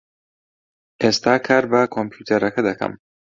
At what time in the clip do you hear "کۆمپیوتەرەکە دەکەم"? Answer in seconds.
1.95-2.93